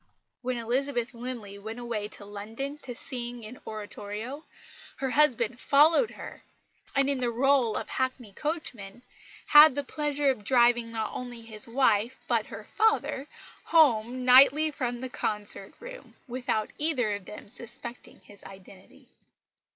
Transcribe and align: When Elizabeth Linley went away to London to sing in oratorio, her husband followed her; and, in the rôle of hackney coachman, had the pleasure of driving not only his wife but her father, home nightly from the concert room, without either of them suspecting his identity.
When 0.41 0.57
Elizabeth 0.57 1.13
Linley 1.13 1.59
went 1.59 1.77
away 1.77 2.07
to 2.07 2.25
London 2.25 2.79
to 2.79 2.95
sing 2.95 3.43
in 3.43 3.61
oratorio, 3.67 4.43
her 4.95 5.11
husband 5.11 5.59
followed 5.59 6.09
her; 6.09 6.41
and, 6.95 7.07
in 7.07 7.19
the 7.19 7.27
rôle 7.27 7.79
of 7.79 7.87
hackney 7.87 8.33
coachman, 8.33 9.03
had 9.49 9.75
the 9.75 9.83
pleasure 9.83 10.31
of 10.31 10.43
driving 10.43 10.91
not 10.91 11.11
only 11.13 11.43
his 11.43 11.67
wife 11.67 12.17
but 12.27 12.47
her 12.47 12.63
father, 12.63 13.27
home 13.65 14.25
nightly 14.25 14.71
from 14.71 14.99
the 15.01 15.07
concert 15.09 15.75
room, 15.79 16.15
without 16.27 16.73
either 16.79 17.13
of 17.13 17.25
them 17.25 17.47
suspecting 17.47 18.21
his 18.21 18.43
identity. 18.45 19.07